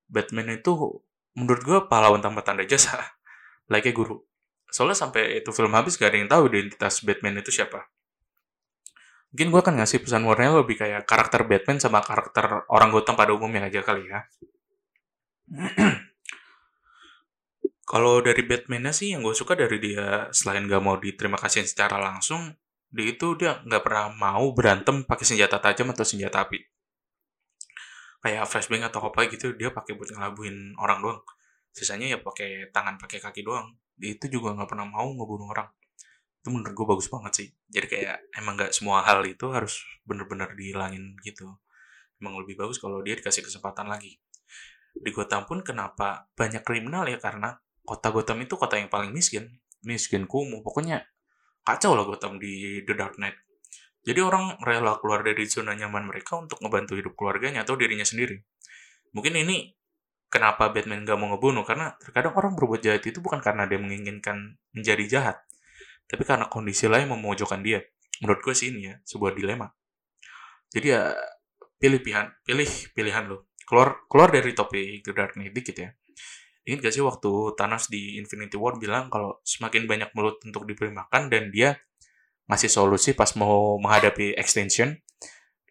Batman 0.06 0.54
itu 0.54 1.02
menurut 1.34 1.62
gue 1.66 1.78
pahlawan 1.90 2.22
tanpa 2.22 2.46
tanda 2.46 2.62
jasa. 2.62 3.02
Like 3.72 3.90
guru. 3.90 4.22
Soalnya 4.70 4.94
sampai 4.94 5.42
itu 5.42 5.50
film 5.50 5.74
habis 5.74 5.98
gak 5.98 6.14
ada 6.14 6.18
yang 6.22 6.30
tahu 6.30 6.46
identitas 6.52 7.02
Batman 7.02 7.42
itu 7.42 7.50
siapa. 7.50 7.88
Mungkin 9.34 9.48
gue 9.50 9.60
akan 9.64 9.74
ngasih 9.82 10.06
pesan 10.06 10.22
warnanya 10.22 10.62
lebih 10.62 10.78
kayak 10.78 11.02
karakter 11.08 11.42
Batman 11.48 11.82
sama 11.82 11.98
karakter 12.04 12.68
orang 12.70 12.94
Gotham 12.94 13.18
pada 13.18 13.34
umumnya 13.34 13.66
aja 13.66 13.82
kali 13.82 14.06
ya. 14.06 14.20
Kalau 17.86 18.18
dari 18.18 18.42
Batman-nya 18.42 18.90
sih 18.90 19.14
yang 19.14 19.22
gue 19.22 19.30
suka 19.30 19.54
dari 19.54 19.78
dia 19.78 20.26
selain 20.34 20.66
gak 20.66 20.82
mau 20.82 20.98
diterima 20.98 21.38
kasih 21.38 21.62
secara 21.62 22.02
langsung, 22.02 22.50
di 22.90 23.14
itu 23.14 23.38
dia 23.38 23.62
nggak 23.62 23.82
pernah 23.82 24.10
mau 24.10 24.50
berantem 24.50 25.06
pakai 25.06 25.22
senjata 25.22 25.62
tajam 25.62 25.94
atau 25.94 26.02
senjata 26.02 26.42
api. 26.42 26.58
Kayak 28.26 28.50
flashbang 28.50 28.82
atau 28.82 29.06
apa 29.06 29.30
gitu 29.30 29.54
dia 29.54 29.70
pakai 29.70 29.94
buat 29.94 30.10
ngelabuin 30.10 30.74
orang 30.82 30.98
doang. 30.98 31.20
Sisanya 31.70 32.10
ya 32.10 32.18
pakai 32.18 32.74
tangan 32.74 32.98
pakai 32.98 33.22
kaki 33.22 33.46
doang. 33.46 33.78
Di 33.94 34.18
itu 34.18 34.26
juga 34.26 34.50
nggak 34.58 34.66
pernah 34.66 34.86
mau 34.90 35.06
ngebunuh 35.06 35.46
orang 35.54 35.70
itu 36.46 36.54
menurut 36.54 36.78
gue 36.78 36.86
bagus 36.86 37.10
banget 37.10 37.32
sih 37.34 37.48
jadi 37.66 37.86
kayak 37.90 38.16
emang 38.38 38.54
nggak 38.54 38.70
semua 38.70 39.02
hal 39.02 39.18
itu 39.26 39.50
harus 39.50 39.82
bener-bener 40.06 40.46
dihilangin 40.54 41.18
gitu 41.26 41.58
emang 42.22 42.38
lebih 42.38 42.54
bagus 42.54 42.78
kalau 42.78 43.02
dia 43.02 43.18
dikasih 43.18 43.42
kesempatan 43.42 43.90
lagi 43.90 44.14
di 44.94 45.10
Gotham 45.10 45.42
pun 45.50 45.66
kenapa 45.66 46.30
banyak 46.38 46.62
kriminal 46.62 47.02
ya 47.10 47.18
karena 47.18 47.58
kota 47.86 48.10
Gotham 48.10 48.42
itu 48.42 48.58
kota 48.58 48.74
yang 48.76 48.90
paling 48.90 49.14
miskin. 49.14 49.46
Miskin 49.86 50.26
kumuh. 50.26 50.60
Pokoknya 50.66 51.06
kacau 51.62 51.94
lah 51.94 52.02
Gotham 52.02 52.42
di 52.42 52.82
The 52.82 52.94
Dark 52.98 53.16
Knight. 53.16 53.38
Jadi 54.06 54.20
orang 54.22 54.58
rela 54.62 54.98
keluar 54.98 55.22
dari 55.22 55.46
zona 55.46 55.74
nyaman 55.74 56.06
mereka 56.10 56.38
untuk 56.38 56.62
ngebantu 56.62 56.94
hidup 56.98 57.14
keluarganya 57.14 57.62
atau 57.62 57.74
dirinya 57.78 58.06
sendiri. 58.06 58.38
Mungkin 59.14 59.34
ini 59.34 59.74
kenapa 60.30 60.70
Batman 60.70 61.02
gak 61.02 61.18
mau 61.18 61.34
ngebunuh? 61.34 61.66
Karena 61.66 61.94
terkadang 61.98 62.34
orang 62.38 62.54
berbuat 62.54 62.82
jahat 62.82 63.02
itu 63.02 63.18
bukan 63.18 63.42
karena 63.42 63.66
dia 63.66 63.78
menginginkan 63.82 64.58
menjadi 64.74 65.04
jahat 65.06 65.46
tapi 66.06 66.22
karena 66.22 66.46
kondisi 66.46 66.86
lain 66.86 67.10
memojokkan 67.10 67.60
dia. 67.66 67.82
Menurut 68.22 68.40
gue 68.40 68.54
sih 68.54 68.72
ini 68.72 68.88
ya 68.88 68.94
sebuah 69.02 69.34
dilema. 69.34 69.68
Jadi 70.70 70.86
ya 70.86 71.12
pilih 71.76 72.00
pilihan 72.00 72.26
pilih 72.46 72.70
pilihan 72.94 73.24
lo. 73.26 73.50
Keluar 73.66 74.06
keluar 74.06 74.30
dari 74.30 74.54
topik 74.54 75.02
The 75.02 75.12
Dark 75.12 75.34
Knight 75.34 75.52
dikit 75.52 75.76
ya 75.76 75.90
Ingat 76.66 76.90
gak 76.90 76.94
sih 76.98 77.04
waktu 77.04 77.30
Thanos 77.54 77.86
di 77.86 78.18
Infinity 78.18 78.58
War 78.58 78.74
bilang 78.76 79.06
kalau 79.06 79.38
semakin 79.46 79.86
banyak 79.86 80.10
mulut 80.18 80.42
untuk 80.42 80.66
diberi 80.66 80.90
makan 80.90 81.30
dan 81.30 81.54
dia 81.54 81.78
ngasih 82.50 82.70
solusi 82.70 83.14
pas 83.14 83.30
mau 83.38 83.78
menghadapi 83.78 84.34
extension, 84.34 84.98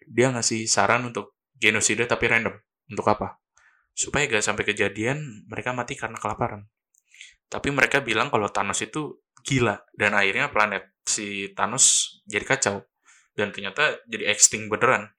dia 0.07 0.31
ngasih 0.31 0.67
saran 0.71 1.03
untuk 1.03 1.35
genosida 1.59 2.07
tapi 2.07 2.31
random. 2.31 2.55
Untuk 2.87 3.05
apa? 3.11 3.43
Supaya 3.91 4.27
gak 4.31 4.43
sampai 4.43 4.63
kejadian 4.63 5.47
mereka 5.51 5.75
mati 5.75 5.99
karena 5.99 6.15
kelaparan. 6.15 6.63
Tapi 7.51 7.69
mereka 7.75 7.99
bilang 7.99 8.31
kalau 8.31 8.47
Thanos 8.47 8.79
itu 8.79 9.19
gila 9.45 9.77
dan 9.93 10.17
akhirnya 10.17 10.49
planet 10.49 10.95
si 11.05 11.53
Thanos 11.53 12.17
jadi 12.25 12.43
kacau 12.43 12.81
dan 13.37 13.53
ternyata 13.53 14.01
jadi 14.09 14.33
extinct 14.33 14.73
beneran 14.73 15.13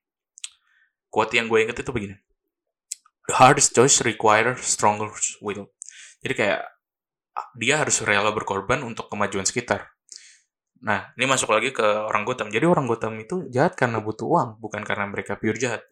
quote 1.06 1.38
yang 1.38 1.47
gue 1.47 1.62
inget 1.62 1.78
itu 1.78 1.95
begini 1.95 2.18
the 3.26 3.35
hardest 3.35 3.75
choice 3.75 4.02
require 4.06 4.54
stronger 4.59 5.11
will. 5.42 5.71
Jadi 6.23 6.35
kayak 6.35 6.62
dia 7.59 7.83
harus 7.83 8.00
rela 8.02 8.33
berkorban 8.33 8.80
untuk 8.87 9.12
kemajuan 9.12 9.45
sekitar. 9.45 9.92
Nah 10.83 11.12
ini 11.18 11.26
masuk 11.28 11.52
lagi 11.52 11.75
ke 11.75 11.85
orang 11.85 12.23
Gotham. 12.25 12.49
Jadi 12.49 12.64
orang 12.64 12.87
Gotham 12.88 13.18
itu 13.21 13.47
jahat 13.52 13.75
karena 13.75 14.00
butuh 14.00 14.25
uang 14.25 14.49
bukan 14.62 14.83
karena 14.87 15.11
mereka 15.11 15.37
pure 15.37 15.59
jahat. 15.59 15.85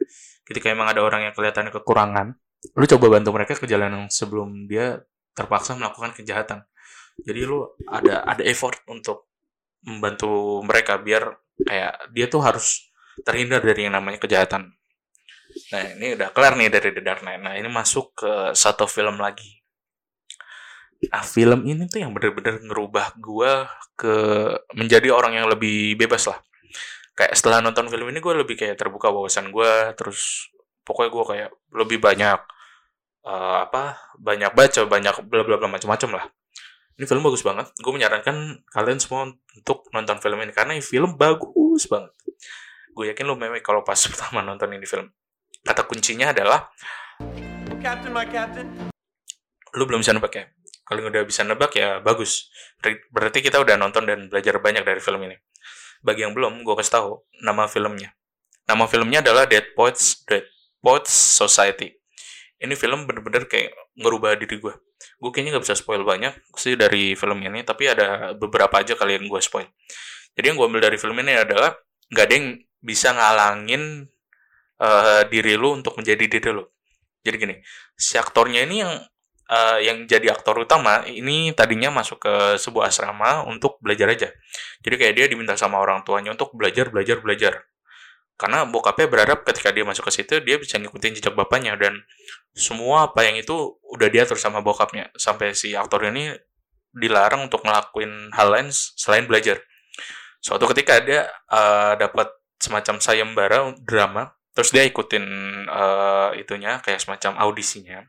Ketika 0.46 0.72
emang 0.72 0.88
ada 0.88 1.02
orang 1.02 1.28
yang 1.28 1.34
kelihatannya 1.36 1.72
kekurangan 1.74 2.36
lu 2.64 2.88
coba 2.88 3.20
bantu 3.20 3.28
mereka 3.36 3.52
ke 3.60 3.68
jalan 3.68 3.92
yang 3.92 4.06
sebelum 4.08 4.64
dia 4.64 5.04
terpaksa 5.36 5.76
melakukan 5.76 6.16
kejahatan. 6.16 6.64
Jadi 7.20 7.40
lu 7.44 7.68
ada 7.84 8.24
ada 8.24 8.40
effort 8.40 8.80
untuk 8.88 9.28
membantu 9.84 10.64
mereka 10.64 10.96
biar 10.96 11.36
kayak 11.60 12.08
dia 12.16 12.26
tuh 12.32 12.40
harus 12.40 12.88
terhindar 13.20 13.60
dari 13.60 13.84
yang 13.86 13.94
namanya 13.94 14.16
kejahatan 14.16 14.72
nah 15.72 15.82
ini 15.96 16.06
udah 16.18 16.28
kelar 16.34 16.54
nih 16.58 16.70
dari 16.70 16.90
The 16.94 17.02
Dark 17.02 17.22
Knight 17.22 17.42
nah 17.42 17.54
ini 17.54 17.68
masuk 17.70 18.14
ke 18.14 18.32
satu 18.54 18.86
film 18.86 19.18
lagi 19.18 19.62
nah 21.10 21.20
film 21.20 21.68
ini 21.68 21.84
tuh 21.90 22.00
yang 22.00 22.16
bener-bener 22.16 22.64
ngerubah 22.64 23.18
gue 23.20 23.52
ke 23.94 24.14
menjadi 24.74 25.12
orang 25.12 25.36
yang 25.36 25.46
lebih 25.50 25.98
bebas 26.00 26.30
lah 26.30 26.40
kayak 27.14 27.36
setelah 27.36 27.60
nonton 27.60 27.86
film 27.92 28.08
ini 28.10 28.18
gue 28.18 28.34
lebih 28.34 28.56
kayak 28.58 28.80
terbuka 28.80 29.12
wawasan 29.12 29.52
gue 29.52 29.94
terus 29.94 30.50
pokoknya 30.82 31.10
gue 31.12 31.24
kayak 31.24 31.50
lebih 31.76 31.98
banyak 32.00 32.40
uh, 33.28 33.58
apa 33.68 34.00
banyak 34.16 34.50
baca 34.56 34.80
banyak 34.88 35.14
bla 35.28 35.42
bla 35.44 35.56
bla 35.60 35.68
macam-macam 35.68 36.10
lah 36.18 36.26
ini 36.94 37.04
film 37.10 37.22
bagus 37.26 37.42
banget. 37.42 37.66
Gue 37.82 37.90
menyarankan 37.90 38.62
kalian 38.70 38.98
semua 39.02 39.26
untuk 39.26 39.90
nonton 39.90 40.16
film 40.22 40.38
ini 40.46 40.54
karena 40.54 40.78
ini 40.78 40.84
film 40.84 41.18
bagus 41.18 41.90
banget. 41.90 42.14
Gue 42.94 43.10
yakin 43.10 43.26
lo 43.26 43.34
mewek 43.34 43.66
kalau 43.66 43.82
pas 43.82 43.98
pertama 44.10 44.46
nonton 44.46 44.70
ini 44.70 44.86
film. 44.86 45.10
Kata 45.64 45.82
kuncinya 45.88 46.30
adalah 46.30 46.68
Captain, 47.80 48.12
my 48.12 48.28
captain. 48.28 48.68
Lu 49.72 49.88
belum 49.88 50.04
bisa 50.04 50.12
nebak 50.12 50.32
ya? 50.36 50.44
Kalau 50.84 51.00
udah 51.08 51.24
bisa 51.24 51.40
nebak 51.42 51.72
ya 51.72 52.04
bagus. 52.04 52.52
Berarti 53.08 53.40
kita 53.40 53.58
udah 53.60 53.80
nonton 53.80 54.04
dan 54.04 54.28
belajar 54.28 54.60
banyak 54.60 54.84
dari 54.84 55.00
film 55.00 55.24
ini. 55.24 55.40
Bagi 56.04 56.28
yang 56.28 56.36
belum, 56.36 56.60
gue 56.60 56.74
kasih 56.76 57.00
tahu 57.00 57.24
nama 57.40 57.64
filmnya. 57.64 58.12
Nama 58.68 58.84
filmnya 58.84 59.24
adalah 59.24 59.48
Dead 59.48 59.72
Poets 59.72 60.20
Dead 60.28 60.44
Poets 60.84 61.12
Society. 61.12 61.96
Ini 62.60 62.76
film 62.76 63.08
bener-bener 63.08 63.48
kayak 63.48 63.72
ngerubah 63.96 64.36
diri 64.36 64.60
gue 64.60 64.74
gue 65.20 65.30
kayaknya 65.32 65.56
nggak 65.56 65.64
bisa 65.64 65.76
spoil 65.76 66.02
banyak 66.04 66.32
sih 66.56 66.76
dari 66.76 67.16
film 67.16 67.40
ini 67.44 67.64
tapi 67.64 67.88
ada 67.88 68.32
beberapa 68.36 68.80
aja 68.80 68.96
kalian 68.96 69.28
gue 69.28 69.40
spoil 69.40 69.68
jadi 70.34 70.52
yang 70.52 70.56
gue 70.58 70.66
ambil 70.66 70.82
dari 70.84 70.96
film 70.98 71.16
ini 71.20 71.32
adalah 71.38 71.72
nggak 72.10 72.24
ada 72.24 72.34
yang 72.34 72.48
bisa 72.84 73.08
ngalangin 73.16 74.08
uh, 74.80 75.22
diri 75.28 75.54
lu 75.54 75.76
untuk 75.78 75.98
menjadi 75.98 76.24
diri 76.26 76.50
lu. 76.50 76.64
Jadi 77.24 77.36
gini 77.40 77.56
si 77.96 78.18
aktornya 78.20 78.64
ini 78.66 78.84
yang 78.84 78.92
uh, 79.50 79.78
yang 79.80 80.04
jadi 80.04 80.32
aktor 80.32 80.60
utama 80.60 81.04
ini 81.08 81.52
tadinya 81.52 81.92
masuk 81.92 82.20
ke 82.24 82.34
sebuah 82.60 82.90
asrama 82.90 83.44
untuk 83.48 83.80
belajar 83.80 84.10
aja. 84.12 84.28
Jadi 84.84 84.94
kayak 84.96 85.14
dia 85.16 85.26
diminta 85.28 85.56
sama 85.56 85.80
orang 85.80 86.04
tuanya 86.04 86.32
untuk 86.32 86.52
belajar 86.56 86.88
belajar 86.88 87.20
belajar. 87.20 87.64
Karena 88.34 88.66
bokapnya 88.66 89.06
berharap 89.06 89.46
ketika 89.46 89.70
dia 89.70 89.86
masuk 89.86 90.10
ke 90.10 90.12
situ 90.20 90.42
dia 90.42 90.58
bisa 90.58 90.74
ngikutin 90.80 91.14
jejak 91.22 91.38
bapaknya 91.38 91.78
dan 91.78 92.02
semua 92.50 93.10
apa 93.10 93.22
yang 93.22 93.38
itu 93.38 93.78
udah 93.94 94.08
diatur 94.10 94.38
sama 94.38 94.58
bokapnya. 94.58 95.10
Sampai 95.14 95.54
si 95.54 95.78
aktor 95.78 96.02
ini 96.10 96.34
dilarang 96.94 97.50
untuk 97.50 97.62
ngelakuin 97.66 98.34
hal 98.34 98.48
lain 98.54 98.68
selain 98.70 99.26
belajar. 99.26 99.62
Suatu 100.42 100.66
ketika 100.70 101.00
dia 101.02 101.30
uh, 101.50 101.98
dapat 101.98 102.30
semacam 102.58 103.00
sayembara 103.02 103.58
drama, 103.82 104.34
terus 104.54 104.70
dia 104.70 104.86
ikutin 104.86 105.24
uh, 105.66 106.30
itunya 106.38 106.78
kayak 106.80 107.02
semacam 107.02 107.36
audisinya, 107.42 108.06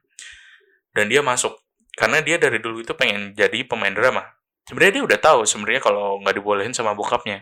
dan 0.93 1.09
dia 1.09 1.25
masuk 1.25 1.57
karena 1.97 2.21
dia 2.21 2.37
dari 2.37 2.61
dulu 2.61 2.85
itu 2.85 2.93
pengen 2.93 3.33
jadi 3.33 3.65
pemain 3.65 3.91
drama. 3.91 4.23
Sebenarnya 4.69 4.93
dia 5.01 5.03
udah 5.09 5.19
tahu 5.19 5.39
sebenarnya 5.43 5.81
kalau 5.81 6.21
nggak 6.21 6.35
dibolehin 6.37 6.71
sama 6.71 6.93
bokapnya, 6.93 7.41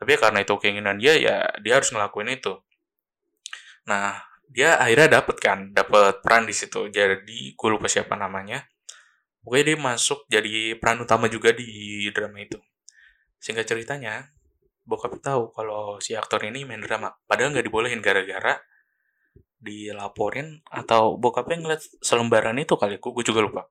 tapi 0.00 0.16
karena 0.16 0.42
itu 0.42 0.54
keinginan 0.58 0.96
dia 0.96 1.14
ya 1.14 1.36
dia 1.60 1.76
harus 1.76 1.92
ngelakuin 1.92 2.34
itu. 2.34 2.56
Nah 3.88 4.20
dia 4.48 4.80
akhirnya 4.80 5.20
dapet 5.20 5.36
kan, 5.44 5.72
dapet 5.76 6.24
peran 6.24 6.48
di 6.48 6.56
situ. 6.56 6.88
Jadi 6.88 7.52
gue 7.52 7.68
lupa 7.68 7.84
siapa 7.84 8.16
namanya. 8.16 8.64
Pokoknya 9.44 9.64
dia 9.72 9.78
masuk 9.80 10.28
jadi 10.28 10.76
peran 10.76 11.04
utama 11.04 11.28
juga 11.28 11.52
di 11.56 12.04
drama 12.12 12.36
itu. 12.40 12.60
Singkat 13.40 13.64
ceritanya, 13.64 14.28
bokap 14.88 15.20
tahu 15.20 15.52
kalau 15.52 16.00
si 16.00 16.16
aktor 16.16 16.40
ini 16.48 16.64
main 16.64 16.80
drama. 16.80 17.12
Padahal 17.28 17.52
nggak 17.52 17.66
dibolehin 17.68 18.00
gara-gara 18.00 18.56
dilaporin 19.60 20.64
atau 20.72 21.20
bokapnya 21.20 21.60
ngeliat 21.60 21.82
selembaran 22.00 22.56
itu 22.56 22.72
kali. 22.80 22.96
Gue 22.96 23.24
juga 23.26 23.44
lupa. 23.44 23.62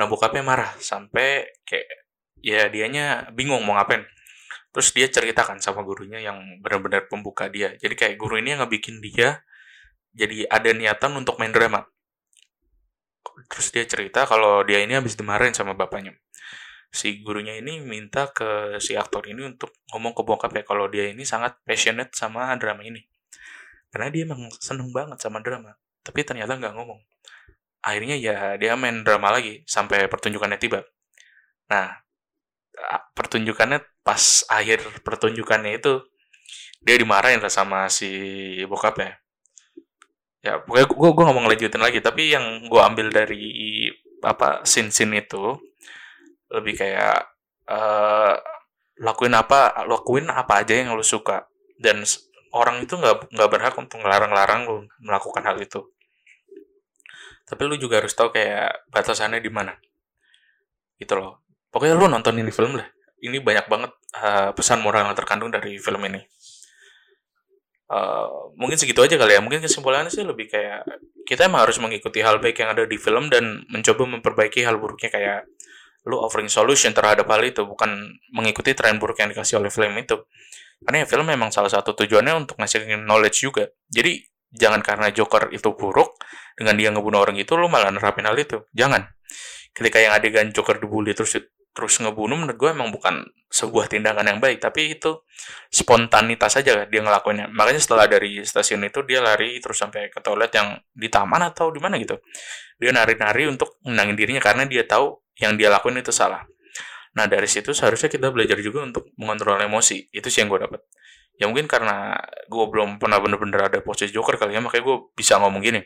Nah 0.00 0.08
bokapnya 0.08 0.40
marah 0.40 0.72
sampai 0.80 1.60
kayak 1.68 1.88
ya 2.40 2.72
dianya 2.72 3.28
bingung 3.36 3.60
mau 3.68 3.76
ngapain. 3.76 4.08
Terus 4.72 4.88
dia 4.96 5.08
ceritakan 5.12 5.60
sama 5.60 5.84
gurunya 5.84 6.24
yang 6.24 6.60
benar-benar 6.64 7.04
pembuka 7.12 7.52
dia. 7.52 7.76
Jadi 7.76 7.92
kayak 7.92 8.16
guru 8.16 8.40
ini 8.40 8.56
yang 8.56 8.64
ngebikin 8.64 9.04
dia 9.04 9.44
jadi 10.16 10.48
ada 10.48 10.72
niatan 10.72 11.12
untuk 11.20 11.36
main 11.36 11.52
drama. 11.52 11.84
Terus 13.52 13.68
dia 13.68 13.84
cerita 13.84 14.24
kalau 14.24 14.64
dia 14.64 14.80
ini 14.80 14.96
habis 14.96 15.12
dimarahin 15.12 15.52
sama 15.52 15.76
bapaknya 15.76 16.16
si 16.96 17.20
gurunya 17.20 17.60
ini 17.60 17.84
minta 17.84 18.32
ke 18.32 18.80
si 18.80 18.96
aktor 18.96 19.28
ini 19.28 19.44
untuk 19.44 19.76
ngomong 19.92 20.16
ke 20.16 20.22
bokapnya 20.24 20.64
kalau 20.64 20.88
dia 20.88 21.12
ini 21.12 21.28
sangat 21.28 21.60
passionate 21.68 22.16
sama 22.16 22.48
drama 22.56 22.80
ini. 22.80 23.04
Karena 23.92 24.08
dia 24.08 24.24
emang 24.24 24.48
seneng 24.56 24.88
banget 24.96 25.20
sama 25.20 25.44
drama 25.44 25.76
tapi 26.06 26.22
ternyata 26.22 26.54
nggak 26.54 26.74
ngomong. 26.78 27.02
Akhirnya 27.82 28.14
ya 28.14 28.54
dia 28.54 28.78
main 28.78 29.02
drama 29.02 29.34
lagi 29.34 29.66
sampai 29.66 30.06
pertunjukannya 30.06 30.58
tiba. 30.62 30.86
Nah 31.66 31.98
pertunjukannya 33.18 33.82
pas 34.06 34.46
akhir 34.46 34.86
pertunjukannya 35.02 35.82
itu 35.82 36.06
dia 36.78 36.94
dimarahin 36.94 37.42
lah 37.42 37.50
sama 37.50 37.90
si 37.90 38.08
bokapnya. 38.70 39.18
Ya 40.46 40.62
pokoknya 40.62 40.86
gue 40.94 41.24
ngomong 41.26 41.46
lanjutin 41.50 41.82
lagi 41.82 41.98
tapi 41.98 42.30
yang 42.30 42.70
gue 42.70 42.78
ambil 42.78 43.10
dari 43.10 43.90
apa 44.22 44.62
sin 44.62 44.94
sin 44.94 45.10
itu 45.10 45.58
lebih 46.56 46.80
kayak 46.80 47.28
uh, 47.68 48.34
lakuin 48.96 49.36
apa 49.36 49.84
lakuin 49.84 50.32
apa 50.32 50.64
aja 50.64 50.72
yang 50.72 50.96
lo 50.96 51.04
suka. 51.04 51.44
Dan 51.76 52.00
orang 52.56 52.80
itu 52.80 52.96
nggak 52.96 53.28
nggak 53.32 53.50
berhak 53.52 53.74
untuk 53.76 54.00
ngelarang-larang 54.00 54.64
lu 54.64 54.76
melakukan 55.04 55.44
hal 55.44 55.60
itu. 55.60 55.84
Tapi 57.46 57.62
lu 57.68 57.78
juga 57.78 58.02
harus 58.02 58.16
tahu 58.16 58.34
kayak 58.34 58.88
batasannya 58.90 59.38
di 59.38 59.52
mana. 59.52 59.76
Gitu 60.98 61.14
loh. 61.14 61.44
Pokoknya 61.70 61.94
lu 61.94 62.08
nonton 62.08 62.34
ini 62.40 62.50
film 62.50 62.74
lah. 62.80 62.88
Ini 63.20 63.38
banyak 63.44 63.66
banget 63.68 63.92
uh, 64.18 64.50
pesan 64.56 64.82
moral 64.82 65.06
yang 65.06 65.16
terkandung 65.16 65.52
dari 65.52 65.76
film 65.78 66.02
ini. 66.08 66.20
Uh, 67.86 68.50
mungkin 68.58 68.74
segitu 68.74 68.98
aja 68.98 69.14
kali 69.14 69.38
ya. 69.38 69.40
Mungkin 69.44 69.62
kesimpulannya 69.62 70.10
sih 70.10 70.26
lebih 70.26 70.50
kayak 70.50 70.82
kita 71.22 71.46
emang 71.46 71.62
harus 71.68 71.78
mengikuti 71.78 72.18
hal 72.18 72.42
baik 72.42 72.58
yang 72.58 72.74
ada 72.74 72.82
di 72.82 72.98
film 72.98 73.30
dan 73.30 73.62
mencoba 73.70 74.02
memperbaiki 74.18 74.66
hal 74.66 74.80
buruknya 74.82 75.10
kayak 75.12 75.46
lu 76.06 76.22
offering 76.22 76.46
solution 76.46 76.94
terhadap 76.94 77.26
hal 77.26 77.42
itu 77.42 77.66
bukan 77.66 78.14
mengikuti 78.30 78.78
tren 78.78 79.02
buruk 79.02 79.18
yang 79.18 79.34
dikasih 79.34 79.58
oleh 79.58 79.74
film 79.74 79.92
itu. 79.98 80.22
Karena 80.86 81.02
ya 81.02 81.06
film 81.10 81.26
memang 81.26 81.50
salah 81.50 81.72
satu 81.72 81.98
tujuannya 81.98 82.46
untuk 82.46 82.62
ngasih 82.62 82.86
knowledge 83.02 83.42
juga. 83.42 83.66
Jadi 83.90 84.22
jangan 84.54 84.86
karena 84.86 85.10
Joker 85.10 85.50
itu 85.50 85.74
buruk 85.74 86.14
dengan 86.54 86.78
dia 86.78 86.94
ngebunuh 86.94 87.26
orang 87.26 87.36
itu 87.36 87.58
lo 87.58 87.66
malah 87.66 87.90
nerapin 87.90 88.22
hal 88.22 88.38
itu. 88.38 88.62
Jangan. 88.70 89.02
Ketika 89.74 89.98
yang 89.98 90.14
adegan 90.14 90.54
Joker 90.54 90.78
dibully 90.78 91.12
terus 91.12 91.36
terus 91.76 92.00
ngebunuh 92.00 92.40
menurut 92.40 92.56
gue 92.56 92.70
emang 92.72 92.88
bukan 92.88 93.26
sebuah 93.50 93.90
tindakan 93.90 94.30
yang 94.30 94.38
baik. 94.38 94.62
Tapi 94.62 94.94
itu 94.94 95.26
spontanitas 95.68 96.54
aja 96.54 96.86
dia 96.86 97.00
ngelakuinnya. 97.02 97.50
Makanya 97.50 97.82
setelah 97.82 98.06
dari 98.06 98.46
stasiun 98.46 98.86
itu 98.86 99.02
dia 99.04 99.18
lari 99.18 99.58
terus 99.58 99.82
sampai 99.82 100.08
ke 100.08 100.22
toilet 100.22 100.54
yang 100.54 100.78
di 100.94 101.10
taman 101.10 101.50
atau 101.50 101.74
di 101.74 101.82
mana 101.82 101.98
gitu. 101.98 102.16
Dia 102.78 102.94
nari-nari 102.94 103.50
untuk 103.50 103.80
menangin 103.82 104.14
dirinya 104.14 104.40
karena 104.40 104.64
dia 104.68 104.86
tahu 104.86 105.25
yang 105.40 105.54
dia 105.60 105.68
lakuin 105.68 106.00
itu 106.00 106.12
salah 106.12 106.44
Nah 107.16 107.24
dari 107.24 107.48
situ 107.48 107.72
seharusnya 107.72 108.12
kita 108.12 108.28
belajar 108.28 108.60
juga 108.60 108.84
untuk 108.84 109.08
mengontrol 109.16 109.56
emosi. 109.56 110.12
Itu 110.12 110.28
sih 110.28 110.44
yang 110.44 110.52
gue 110.52 110.68
dapat. 110.68 110.84
Ya 111.40 111.48
mungkin 111.48 111.64
karena 111.64 112.16
gue 112.48 112.64
belum 112.68 113.00
pernah 113.00 113.20
bener-bener 113.20 113.72
ada 113.72 113.80
posisi 113.80 114.12
joker 114.12 114.36
kali 114.36 114.56
ya, 114.56 114.60
makanya 114.60 114.84
gue 114.84 114.96
bisa 115.16 115.40
ngomong 115.40 115.64
gini. 115.64 115.80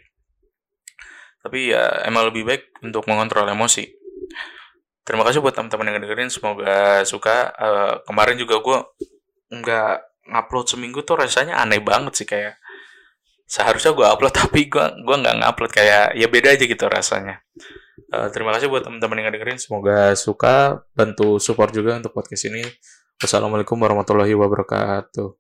Tapi 1.41 1.71
ya 1.73 2.03
emang 2.07 2.29
lebih 2.35 2.43
baik 2.47 2.63
untuk 2.83 3.07
mengontrol 3.07 3.47
emosi. 3.47 3.87
Terima 5.07 5.23
kasih 5.27 5.43
buat 5.43 5.55
teman-teman 5.55 5.91
yang 5.91 6.03
dengerin, 6.03 6.31
semoga 6.31 7.03
suka. 7.07 7.51
Uh, 7.57 7.95
kemarin 8.07 8.37
juga 8.39 8.63
gue 8.63 8.79
nggak 9.51 9.95
ngupload 10.31 10.67
seminggu 10.67 11.03
tuh 11.03 11.19
rasanya 11.19 11.59
aneh 11.59 11.83
banget 11.83 12.23
sih 12.23 12.27
kayak 12.27 12.59
seharusnya 13.51 13.91
gue 13.91 14.07
upload 14.07 14.31
tapi 14.47 14.71
gue 14.71 14.85
gua 15.03 15.17
nggak 15.19 15.43
ngupload 15.43 15.73
kayak 15.75 16.15
ya 16.15 16.31
beda 16.31 16.55
aja 16.55 16.65
gitu 16.71 16.87
rasanya 16.87 17.43
Uh, 18.11 18.27
terima 18.35 18.51
kasih 18.55 18.67
buat 18.67 18.83
teman-teman 18.83 19.23
yang 19.23 19.31
dengerin. 19.31 19.59
Semoga 19.63 20.13
suka. 20.19 20.83
Bantu 20.93 21.39
support 21.39 21.71
juga 21.71 21.97
untuk 21.97 22.11
podcast 22.11 22.51
ini. 22.51 22.67
Wassalamualaikum 23.23 23.79
warahmatullahi 23.79 24.35
wabarakatuh. 24.35 25.40